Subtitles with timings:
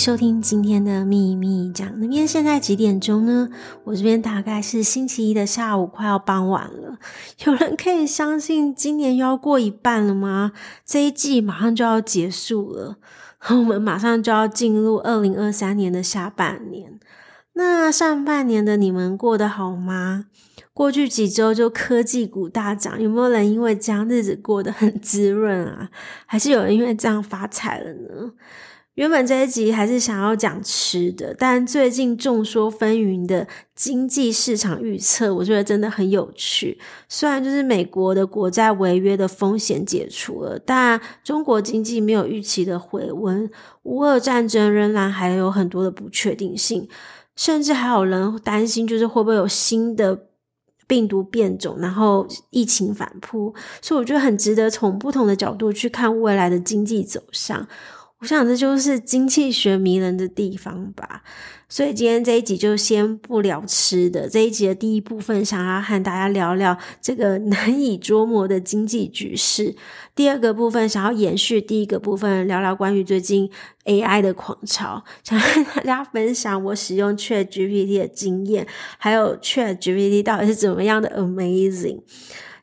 [0.00, 2.00] 收听今天的秘密讲。
[2.00, 3.50] 那边现在几点钟呢？
[3.84, 6.96] 我这边大概是星期一的下午，快要傍晚了。
[7.44, 10.52] 有人可以相信今年要过一半了吗？
[10.86, 12.96] 这一季马上就要结束了，
[13.50, 16.98] 我们马上就要进入二零二三年的下半年。
[17.52, 20.24] 那上半年的你们过得好吗？
[20.72, 25.90] 过去几周就科技股大涨，有没有人因为这样日子过得很滋润啊？
[26.24, 28.32] 还是有人因为这样发财了呢？
[28.96, 36.78] 原本这一集还是想要讲吃的，但最近众说纷纭的经济市场预测，我觉得真的很有趣。
[37.08, 43.48] 虽然就是美国的国债违约的风险解除了，但中国经济没有预期的回温，
[43.84, 46.86] 乌俄战争仍然还有很多的不确定性，
[47.36, 50.26] 甚至还有人担心，就是会不会有新的
[50.86, 53.54] 病毒变种，然后疫情反扑。
[53.80, 57.66] 所以我觉得很值得从不同的角度去看未来的经济走向。
[58.20, 61.22] 我想这就是经济学迷人的地方吧，
[61.70, 64.28] 所以今天这一集就先不聊吃的。
[64.28, 69.74] 这一集的第一部分，想要和大家聊聊这个难以捉摸的经济局势。
[70.14, 73.50] 第二个部分，想要延续第一个部分，聊聊关于最近
[73.86, 78.66] AI 的狂潮，想和大家分享我使用 ChatGPT 的经验，
[78.98, 82.00] 还有 ChatGPT 到底是怎么样的 amazing。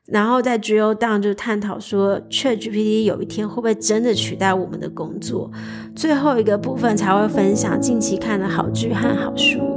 [0.07, 5.51] 然后在 drill down 就探讨说，ChatGPT 有一天会不会真的取代我们的工作？
[5.95, 9.76] 最后一个部分才会分享近期看的好剧和好书。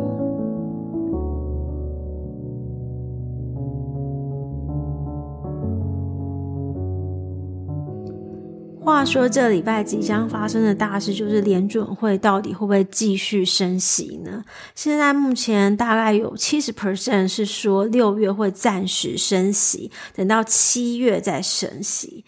[9.00, 14.44] 他说，这礼拜即将发生的大事就是联准会到底会不会继续升息呢？
[14.74, 22.26] 现在目前大概有七十 percent 是说六月会暂时升息，等到七月再升息。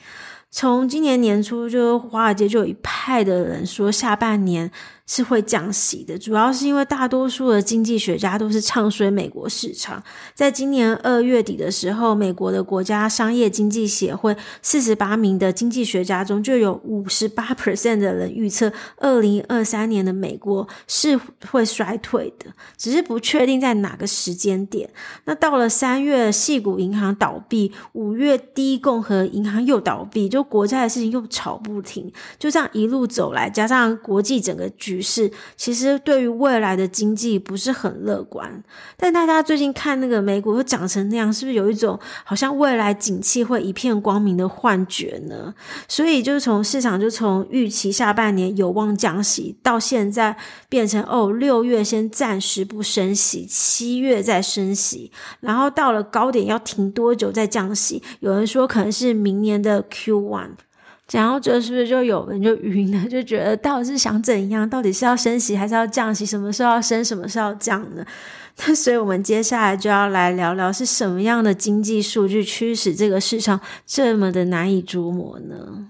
[0.50, 4.70] 从今年年初就华尔街就有一派的人说下半年。
[5.12, 10.02] 是会降息的，主要是因为大多数的经济学家都是唱衰美国市场。
[10.34, 22.46] 在今年二月底的时候，美国的国家商业经济协会四十八名的经济学家中，就有五十八 percent 的人预测二零二三年的美国是会衰退的，
[22.78, 24.88] 只是不确定在哪个时间点。
[25.26, 32.10] 那到了三月，矽谷银行倒闭；五月，第一共和银行又倒闭，就国债的事情又吵不停。
[32.38, 35.01] 就这样一路走来，加上国际整个局。
[35.02, 38.62] 是，其实对于未来的经济不是很乐观。
[38.96, 45.52] 但大家最近看那个美股又涨成那样，是不是有一种好像未来景气会一片光明的幻觉呢？
[45.88, 50.36] 所以就是从市场就从预期下半年有望降息，到现在
[50.68, 55.10] 变成哦，六月先暂时不升息，七月再升息，
[55.40, 58.02] 然后到了高点要停多久再降息？
[58.20, 60.50] 有人说可能是明年的 Q one。
[61.12, 64.68] 然后这是不是就有人就晕了， 就觉得到底是想怎样？
[64.68, 66.24] 到底是要升息还是要降息？
[66.24, 68.04] 什么时候要升，什么时候要降呢？
[68.66, 75.88] 那所以我们接下来就要来聊聊是什么样的经济数据驱使这个市场这么的难以捉摸呢？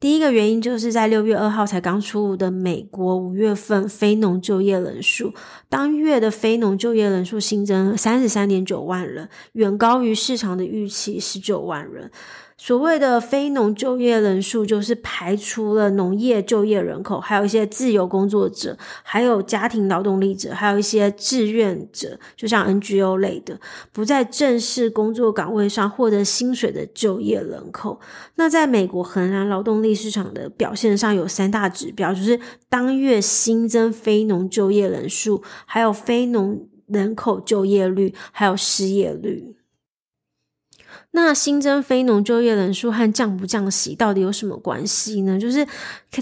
[0.00, 5.34] 第一个原因就是在六月二号才刚出炉的美国五月份非农就业人数，
[5.68, 12.08] 当月的非农就业人数新增三十三点九万人，远高于市场的预期十九万人。
[12.60, 23.60] 所谓的非农就业人数，就是排除了农业就业人口，还有一些自由工作者，还有家庭劳动力者，还有一些志愿者，就像 NGO 类的，
[23.92, 28.00] 不在正式工作岗位上获得薪水的就业人口。
[28.34, 39.54] 那在美国衡量劳动力市场的表现上，有三大指标，就是当月新增非农就业人数，还有非农人口就业率，还有失业率。
[41.20, 45.38] 那新增非农就业人数和降不降息到底有什么关系呢？
[45.38, 45.66] 就是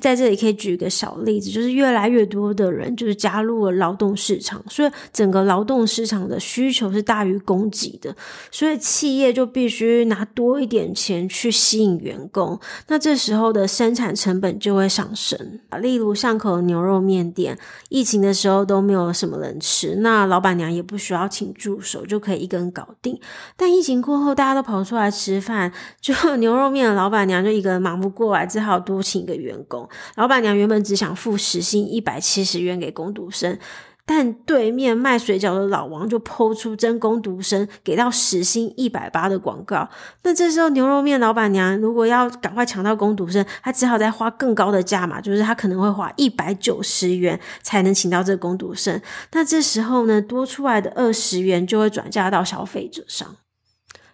[0.01, 8.17] 在这里可以举一个小例子，就是越来越多的人就是加入了劳动市场，所以整个劳动市场的需求是大于供给的，
[8.51, 12.59] 所以企业就必须拿多一点钱去吸引员工，
[12.89, 15.60] 那这时候的生产成本就会上升。
[15.81, 17.59] 例如巷口牛肉面店，
[17.91, 23.21] 疫情的时候都没有什么人吃，那老板娘也不需要请助手就可以一个人搞定，
[23.57, 24.85] 但疫情过后大家都跑。
[24.86, 29.88] 出来吃饭， 就牛肉面的老板娘就一个人忙不过来，只好多请一个员工。
[30.15, 33.59] 老板娘原本只想付时薪一百七十元给工读生，
[34.06, 39.88] 但对面卖水饺的老王就抛出征工读生给到时薪一百八的广告。
[40.22, 49.00] 那这时候牛肉面老板娘如果要赶快抢到工读生，她只好再花更高的价码，就是她可能会花一百九十元才能请到这个工读生。
[49.33, 53.36] 那这时候呢，多出来的二十元就会转嫁到消费者上。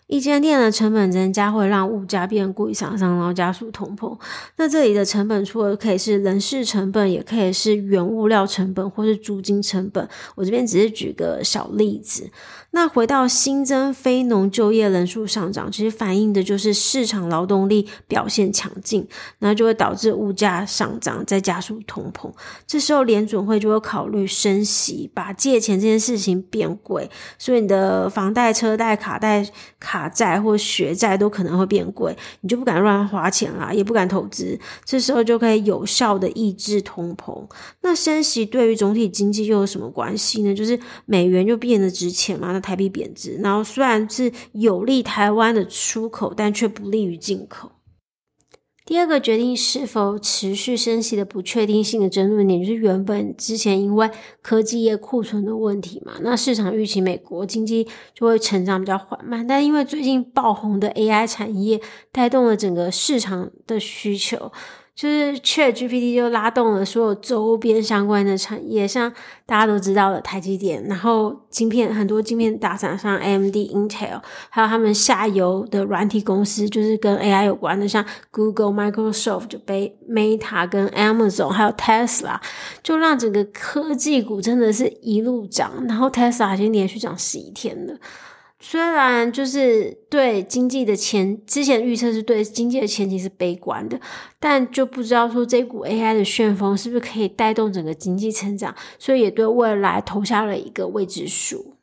[0.06, 4.18] 一间店的成本增加会让物价变贵，上升然后加速通膨。
[4.56, 10.06] 那这里的成本除了可以是人事成本，也可以是原物料成本或是租金成本。
[10.34, 12.30] 我这边只是举个小例子。
[12.72, 19.06] 那回到新增非农就业人数上涨，其实反映的就是市场劳动力表现强劲，
[19.38, 22.32] 那就会导致物价上涨，再加速通膨。
[22.66, 29.44] 这时候联准会就会考虑升息，把借钱这件事情变贵，所以你的房贷、车贷、卡贷、
[29.80, 30.08] 卡。
[30.12, 34.60] 债或学债都可能会变贵，你就不敢乱花钱啦，也不敢投资。
[34.84, 37.42] 这时候就可以有效的抑制通膨。
[37.80, 40.54] 那升息对于总体经济又有什么关系呢？
[40.54, 47.72] 就是美元就变得值钱嘛，台币贬值，然后虽然是有利台湾的出口，但却不利于进口。
[48.84, 54.10] 第二个决定是否持续升息的不确定性的争论点，就是原本之前因为
[54.42, 61.80] 科技业库存的问题嘛，那市场预期美国经济就会成长比较缓慢，但因为最近爆红的 AI 产业
[62.10, 64.50] 带动了整个市场的需求。
[64.94, 69.10] 就是 ChatGPT 就拉动了所有周边相关的产业，像
[69.46, 82.38] 大家都知道的台积电，然后晶片很多晶片大厂像 AMD、Intel，还有他们下游的软体公司，就是跟 AI 有关的，像 Google、Microsoft 就被 Meta 跟 Amazon，还有 Tesla，
[82.82, 87.96] 就让整个科技股真的是一路涨，然后 Tesla 已经连续涨十一天了。
[88.64, 94.00] 虽然就是对经济的前之前预测是对经济的前景是悲观的，
[94.38, 101.74] 但就不知道说这股 AI 的旋风是不是可以带动整个经济成长，所以也对未来投下了一个未知数。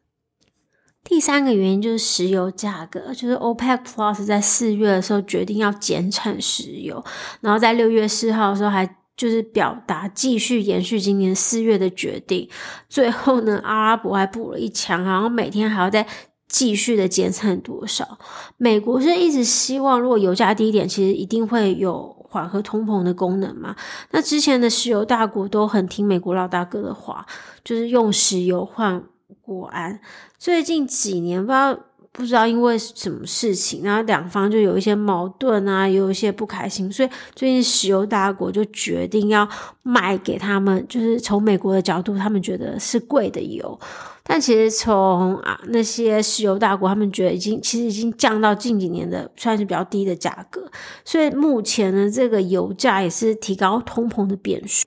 [1.04, 7.04] 第三个原因就是石油价格，就是 OPEC Plus 在四月的时候决定要减产石油，
[7.42, 12.50] 然后在六月四号的时候还就是表达继续延续今年四月的决定，
[12.88, 16.08] 最后呢，阿拉伯还补了一枪，然后每天还要再。
[16.50, 18.18] 继续的减产多少？
[18.58, 23.76] 美国是一直希望，如果油价低一点，其实一定会有缓和通膨的功能嘛。
[24.12, 27.26] 那之前的石油大国都很听美国老大哥的话，
[27.64, 29.04] 就是用石油换
[29.42, 30.02] 国安。
[30.38, 31.78] 最近几年不知道
[32.12, 39.48] 不知道因为什么事情，然后两方就有一些矛盾啊，有一些不开心，所以最近石油大国就决定要
[39.84, 43.80] 卖给他们，就是从美国的角度，他们觉得是贵的油。
[44.24, 50.70] 但其实从啊那些石油大国，他们觉得已经其实已经降到近几年的算是比较低的价格，
[51.06, 54.86] 所以目前呢，这个油价也是提高通膨的变数。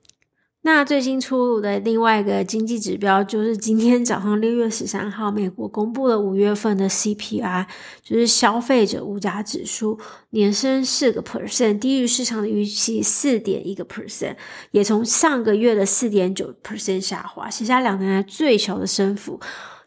[0.65, 7.65] 那最新出炉的另外一个经济指标，就是今天早上六月十三号，美国公布了五月份的 CPI，
[8.01, 9.99] 就是消费者物价指数，
[10.29, 14.37] 年升四个 percent，低于市场的预期四点一个 percent，
[14.71, 19.37] 也从上个月的四点九 percent 下滑，写下两年来最小的升幅。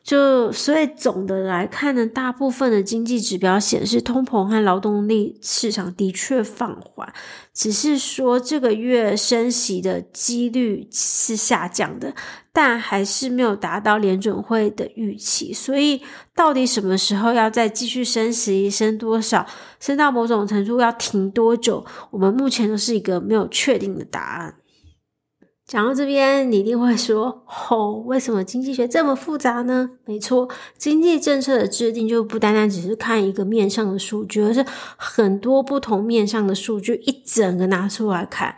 [0.06, 7.12] 就所以总的来看呢，大部分的经济指标显示通膨和劳动力市场的确放缓，
[7.52, 12.14] 只是说这个月升息的几率是下降的，
[12.52, 15.52] 但还是没有达到联准会的预期。
[15.52, 16.00] 所以
[16.36, 19.44] 到底什么时候要再继续升息，升多少，
[19.80, 24.54] 升到某种程度要停多久，我们目前都是一个没有确定的答案。
[25.66, 30.48] 讲到这边，你一定会说：“吼、哦，为什么经济学这么复杂呢？”没错，
[30.78, 34.64] 经济政策的制定就不单单只是看一个面向的数据，而是
[34.96, 38.54] 很多不同面向的数据一整个拿出来看。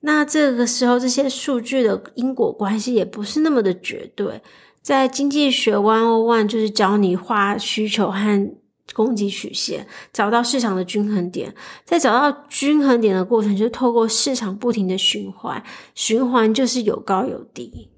[0.00, 4.42] 那这个时候，这些数据的因果关系也不是那么的绝对。
[4.82, 8.59] 在经济学 One On One 就是教你画需求和。
[8.94, 11.54] 供给曲线，找到市场的均衡点，
[11.84, 15.62] 在找到均衡点的过程，就透过市场不停的循环，
[15.94, 17.90] 循环就是有高有低。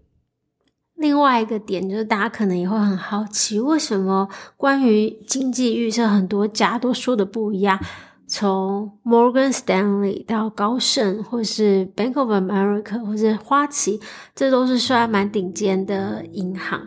[0.95, 7.81] 另外一个点就是，大家可能也会很好奇，为什么关于经济预测，很多家都说的不一样。
[8.35, 14.01] 从 Morgan Stanley 到高盛，或是 Bank of America，或是花旗，
[14.35, 16.81] 这都是算蛮顶尖的银行。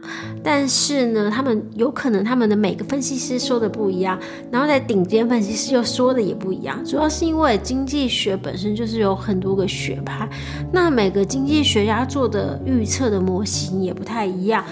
[0.43, 4.19] 但是呢，他们有可能他们的每个分析师说的不一样，
[4.51, 6.83] 然后在顶尖分析师又说的也不一样。
[6.83, 10.27] 主要是因为经济学本身就是有很多个学派，
[10.71, 14.65] 那每个经济学家做的预测的模型也不太一样。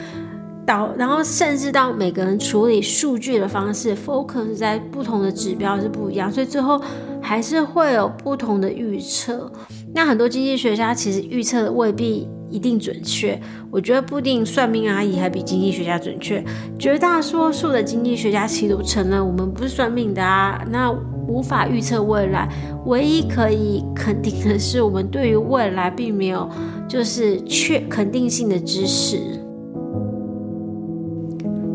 [0.65, 6.81] 到，然后甚至到每个人处理数据的方式，focus 在不同的指标是不一样，所以最后
[7.21, 9.51] 还是会有不同的预测。
[9.93, 13.39] 那很多经济学家其实预测的未必一定准确，
[13.69, 16.43] 我觉得不一定算命阿姨还比经济学家准确。
[16.79, 20.91] 绝大多数的经济学家其实都承认，我们不是算命的啊，那
[21.27, 22.49] 无法预测未来。
[22.85, 26.49] 唯一可以肯定的是，我们对于未来并没有
[26.87, 29.19] 就是确肯定性的知识。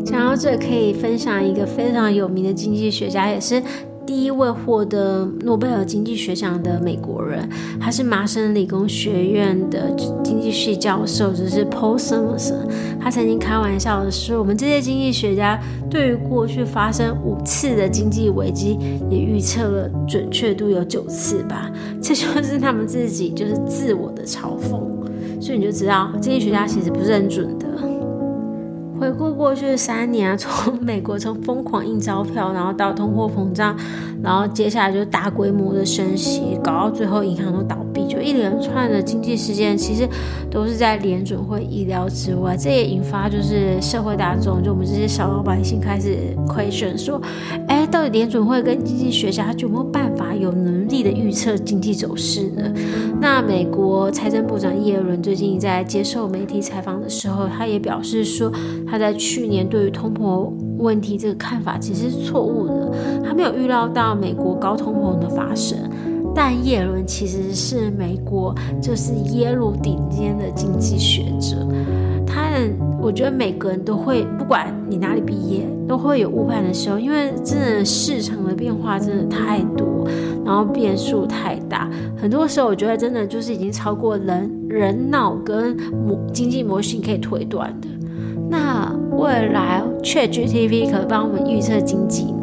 [0.09, 3.61] 讲到这可以分享一个非常有名的经济学家，也是。
[4.07, 7.47] 第一位获得诺贝尔经济学奖的美国人，
[7.79, 12.65] 他是麻省理工学院的经济系教授，就是 Paul Samuelson。
[12.99, 15.59] 他曾经开玩笑的说：“我们这些经济学家
[15.91, 18.79] 对于过去发生五次的经济危机，
[19.11, 21.71] 也预测了准确度有九次吧。
[22.01, 24.81] ”这就是他们自己就是自我的嘲讽。
[25.39, 27.68] 所以你就知道，经济学家其实不是很准的。
[28.99, 33.75] 回顾过去三年啊， 从美国从疯狂印钞票，然后到通货膨胀，
[34.21, 40.07] 然后接下来就大规模的升息，搞到最后银行都倒闭，就一连串的经济事件，其实
[40.51, 42.57] 都是在联准会意料之外。
[42.57, 47.21] 这也引发就是社会大众，就我们这些小老百姓开始 question 说，
[47.67, 52.73] 哎，到底联准会跟经济学家有没有办法有能力的预测经济走势呢？
[53.21, 58.51] 那美国财政部长耶伦最近在接受媒体采访的时候，他也表示说。
[58.91, 62.91] 他在去年对于通膨问题这个看法其实是错误的，
[63.23, 65.77] 他没有预料到美国高通膨的发生。
[66.33, 71.67] 但耶伦其实是美国就是耶鲁顶尖的经济学者，
[72.25, 72.49] 他
[73.01, 80.07] 我觉得每个人都会，不管你哪里毕业，都会有误判的时候，因为真的市场的变化真的太多，
[80.45, 87.87] 然后变数太大，很多时候我觉得真的就是已经超过人人脑跟模经济模型可以推断的。
[88.49, 92.33] 那未来 ChatGPT 可以帮我们预测经济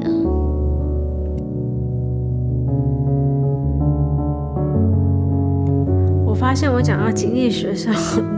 [6.56, 7.92] 现在我讲到经济学上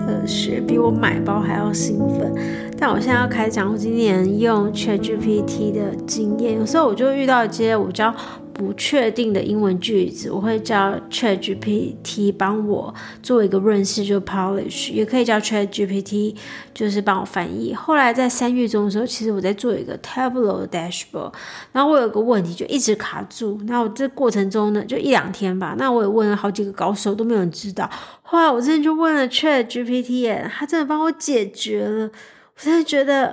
[0.05, 2.35] 的学，比我买包还要兴奋。
[2.77, 8.13] 但我现在要开始讲我今年用 ChatGPT 的经验，有时候我就遇到一些我叫。
[8.59, 16.35] 不确定的英文句子，我会叫 ChatGPT 帮我做一个润饰，就 polish，也可以叫 ChatGPT
[16.75, 17.73] 就是帮我翻译。
[17.73, 21.33] 后来在三月中的时候，其实我在做一个 Tableau dashboard，
[21.71, 27.89] 然后我有个问题就一直卡住，那我这过程中呢，就一两天吧，那我也问了好几个高手，都没有人知道。
[28.23, 33.27] 后来我真的就问了 ChatGPT，他真的帮我解决了，我真的觉得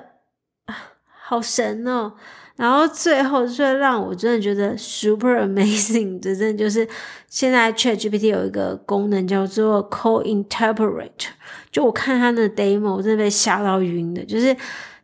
[0.67, 2.13] 啊，好神哦。
[2.57, 6.87] 然后最后最让我真的觉得 super amazing 的，真的就是
[7.27, 11.09] 现在 ChatGPT 有一个功能叫做 Code Interpreter，
[11.69, 14.23] 就我看它的 demo，我真的被吓到晕的。
[14.23, 14.55] 就是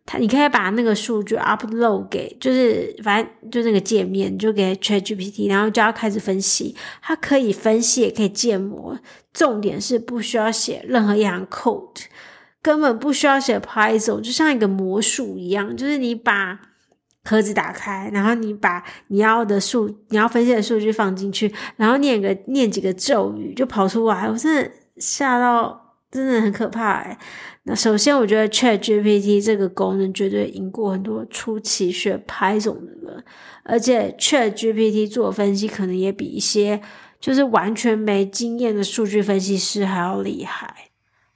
[0.05, 6.73] 它，你可以把那个数据 upload 给，就是反正就那个界面，就给 ChatGPT，然后就要开始分析。
[7.01, 8.97] 它可以分析，也可以建模。
[9.33, 12.05] 重点是不需要写任何一行 code，
[12.61, 16.57] 根本不需要写 Python，就像一个魔术一样，就是你把。
[17.23, 27.17] 盒子打开，然后你把你要的数、你要分析的数据放进去，然后念个念几个咒语就跑出来，我真的吓到，真的很可怕哎。
[27.63, 33.23] 那首先，我觉得 ChatGPT 这个功能绝对赢过很多初期学 Python 的人，
[33.63, 36.81] 而且 ChatGPT 做分析可能也比一些
[37.19, 40.90] 就是完全没经验的数据分析师还要厉害。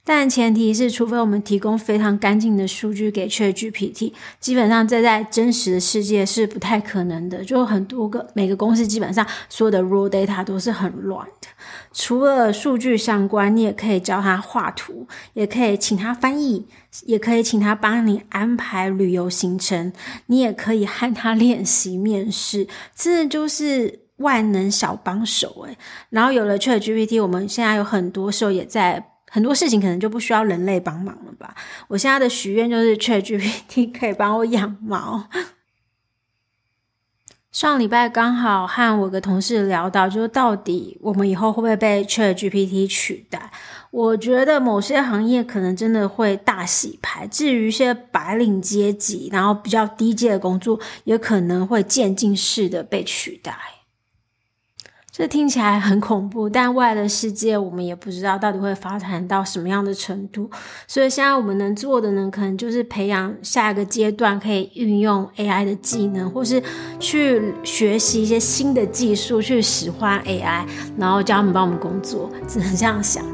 [0.08, 7.44] 但前提是，除非我们提供非常干净的数据给 ChatGPT，基本上这在真实的世界是不太可能的。
[7.44, 11.48] 就很多个每个公司基本上所有的 raw data 都是很乱的。
[11.92, 16.64] 除了数据相关，你也可以教他画图，也可以请他翻译，
[17.06, 19.92] 也可以请他帮你安排旅游行程，
[20.26, 25.76] 你也可以和他练习面试，真的就是万能小帮手诶。
[26.10, 29.04] 然后有了 ChatGPT，我们现在有很多时候也在。
[29.30, 31.54] 很多事情可能就不需要人类帮忙了吧？
[31.88, 35.28] 我现在的许愿就是 ChatGPT 可以帮我养猫。
[37.50, 43.50] 上礼拜刚好和我个同事聊到，就是到底我们以后会不会被 ChatGPT 取代？
[43.90, 53.56] 我觉得某些行业可能真的会大洗牌，至于一些白领阶级，然后比较低阶的工作，也可能会渐进式的被取代。
[55.18, 60.50] 这听起来很恐怖，但未来的世界我们也不知道到底会发展到什么样的程度。
[60.86, 66.62] 所以现在我们能做的呢，可能就是培养下一个阶段可以运用 AI 的技能，或是
[67.00, 70.66] 去学习一些新的技术，去使唤 AI，
[70.98, 72.30] 然后叫他们帮我们工作。
[72.46, 73.24] 只能这样想。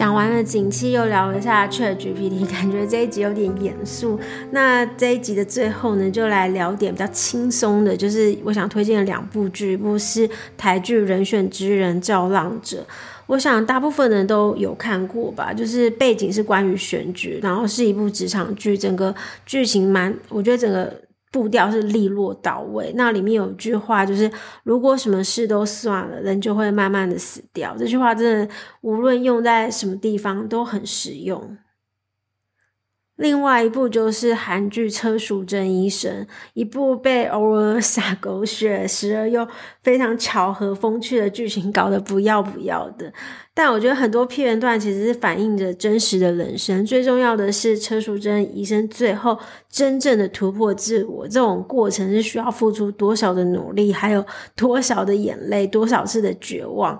[0.00, 4.18] 讲完了景气，又聊了一下 ChatGPT， 感觉这一集有点严肃。
[4.50, 10.26] 那这一集的最后呢，就来聊点比较轻松的，就是我想推荐的两部剧，一部是
[10.56, 12.78] 台剧《人选之人造浪者》，
[13.26, 15.52] 我想大部分人都有看过吧。
[15.52, 19.14] 就是背景是关于选举，然后是一部职场剧，整个
[19.44, 20.90] 剧情蛮，我觉得整个
[21.30, 22.92] 步调是利落到位。
[22.96, 24.30] 那里面有一句话，就是
[24.64, 27.76] 如果什么事都算了，人就会慢慢的死掉。
[27.78, 31.56] 这句话真的无论用在什么地方都很实用。
[33.20, 36.10] 另外一部就是韩剧《车淑珍医生》，
[36.54, 39.46] 一部被偶尔洒狗血，时而又
[39.82, 43.12] 非常巧合风趣的剧情搞得不要不要的。
[43.52, 46.82] 但我觉得很多片段其实是反映着真实的人生。
[46.86, 54.24] 最重要的是，车淑珍医生最后真正的突破自我，这种过程是需要付出多少的努力，还有
[54.56, 56.98] 多少的眼泪，多少次的绝望。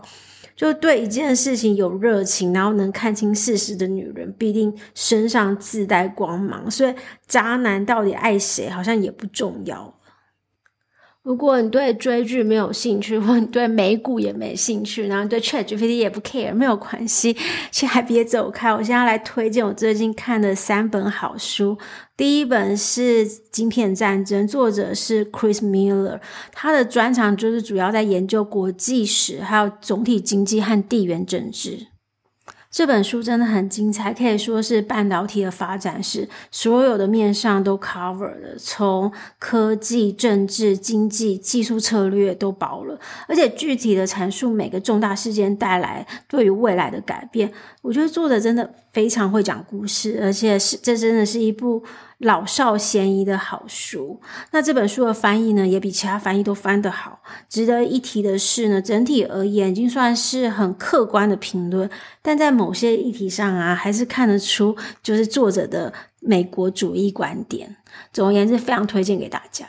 [0.60, 6.70] 就对一件事情有热情，然后能看清事实的女人，必定身上自带光芒。
[6.70, 6.94] 所以，
[7.26, 9.94] 渣男到底爱谁，好像也不重要。
[11.22, 17.36] 如果你对追剧没有兴趣，或你对美股也没兴趣，然后对 ChatGPT 也不 care，没有关系，
[17.70, 18.72] 先还别走开。
[18.72, 21.76] 我现在来推荐我最近看的三本好书。
[22.16, 26.18] 第一本是《晶片战争》，作者是 Chris Miller，
[26.52, 31.89] 他的专长就是主要在研究国际史，还有总体经济和地缘政治。
[32.70, 39.10] 这本书真的很精彩，可以说是半导体的发展史，所有的面上都 cover 了，从
[39.40, 47.52] 科技、政治、经济、技术策略都包了，而且具体的阐述每个重大事件带来对于未来的改变。
[47.82, 51.82] 我觉得作者真的非常会讲故事，而且是这真的是一部
[52.18, 54.20] 老少咸宜的好书。
[54.52, 57.20] 那这本书的翻译呢，也比其他翻译都翻得好。
[57.48, 61.88] 值得一提的是呢，整体而言已经算是很客观的评论，
[62.20, 65.90] 但在某些议题上啊，还是看得出就是作者的
[66.20, 67.74] 美国主义观点。
[68.12, 69.66] 总而言之，非常推荐给大家。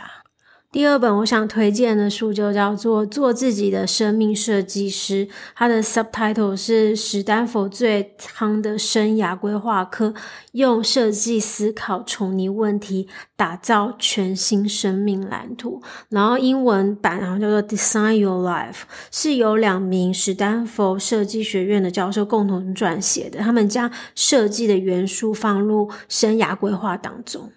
[0.71, 10.13] 第二本我想推荐的书就叫做《做自己的生命设计师》，它的 subtitle 是史丹佛最夯的生涯规划课，
[10.53, 15.81] 用设计思考重拟问题，打造全新生命蓝图。
[16.07, 27.51] 然后英文版然后叫做 Design Your Life，是由两名史丹佛设计学院的教授共同撰写的，他们将设计的元素放入生涯规划当中。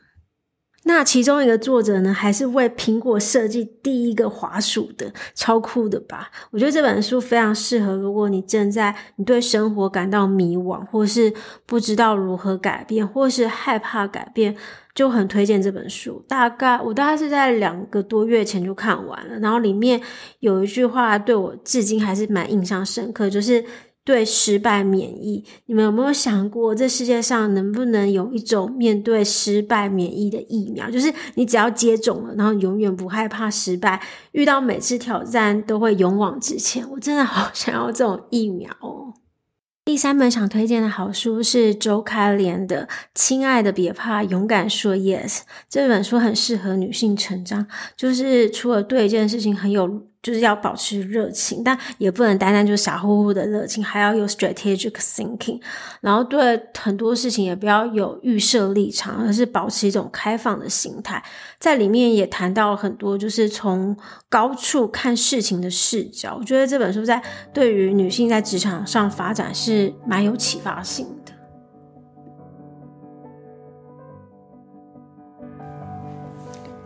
[0.87, 6.31] 那其中一个作者呢，还是为苹果设计第一个滑鼠的，超酷的吧？
[6.51, 11.33] 我觉得这本书非常适合，如果你正在你对生活感到迷惘，或是
[11.65, 14.55] 不知道如何改变，或是害怕改变，
[14.95, 16.23] 就很推荐这本书。
[16.29, 20.01] 大概我大概是在两个多月前就看完了，然后里面
[20.41, 23.65] 有一句话对我至今还是蛮印象深刻，就是。
[24.05, 30.91] 对失败免疫，你们有没有想过，这世界上能不能有一种面对失败免疫的疫苗？
[30.91, 36.87] 就是你只要接种了，然后永远不害怕失败，遇到每次挑战都会勇往直前。
[36.91, 39.15] 我真的好想要这种疫苗哦。
[39.87, 45.29] 第三本想推荐的好书是周开莲的《亲爱的，别怕，勇敢说 yes》。
[45.71, 50.09] 这本书很适合女性成长，就是除了对一件事情很有。
[50.25, 55.61] 就是要保持热情，但也不能单单就傻乎乎的热情，还要有 strategic thinking。
[56.01, 61.23] 然后对很多事情也不要有预设立场，而是保持一种开放的心态。
[61.59, 63.95] 在里面也谈到了很多，就是从
[64.31, 66.37] 高处看事情的视角。
[66.41, 71.24] 我觉得这本书在对于女性在职场上发展是蛮有启发性的。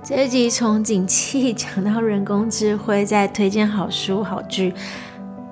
[0.09, 4.73] 这集从景气讲到人工智慧，再推荐好书好剧。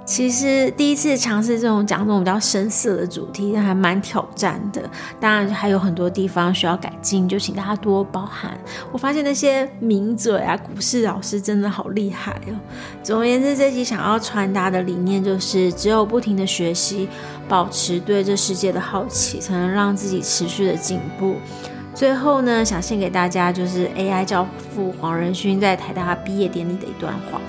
[0.06, 4.80] 其实第一次尝试这种讲这种比较深色的主题，还蛮挑战的。
[5.20, 8.58] 当然还有很多地方需要改进，就请大家多包涵。
[8.90, 12.56] 我发现那些名嘴啊、股市老师真的好厉害哦。
[13.02, 17.06] 总而言之，这集想要传达的理念就是：只有不停的学习，
[17.46, 21.36] 保持对这世界的好奇，才能让自己持续的进步。
[21.96, 27.40] 最后呢，想献给大家就是 AI 教父黄仁勋在台大毕业典礼的一段话。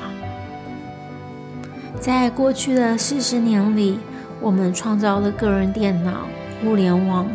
[1.99, 3.99] 在过去的四十年里，
[4.39, 6.29] 我们创造了个人电脑、
[6.63, 7.27] 互联网、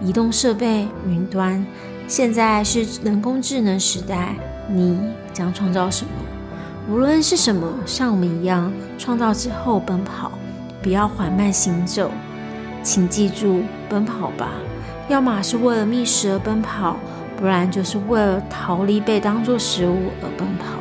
[0.00, 1.66] 移动设备、云端。
[2.06, 4.36] 现在是人工智能时代，
[4.68, 5.00] 你
[5.32, 6.10] 将创造什么？
[6.88, 10.30] 无论是什么，像我们一样创造之后奔跑，
[10.80, 12.08] 不要缓慢行走。
[12.84, 14.50] 请记住，奔跑吧。
[15.12, 16.96] 要么是为了觅食而奔跑，
[17.36, 20.80] 不然就是为了逃离被当作食物而奔跑。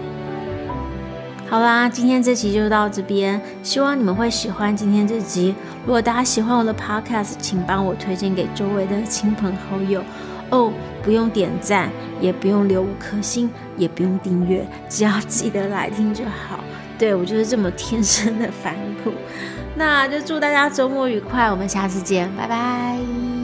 [1.49, 5.53] 好啦，今天这集就到这边，希望你们会喜欢今天这集。
[5.85, 10.01] 如果大家喜欢我的 podcast，请帮我推荐给周围的亲朋好友
[10.49, 10.71] 哦。
[11.03, 11.89] 不用点赞，
[12.21, 16.59] 也不用留五颗星，也不用订阅，只要记得来听就好。
[16.97, 19.11] 对，我就是这么天生的反骨。
[19.75, 23.40] 那就祝大家周末愉快，我们下次见，拜拜。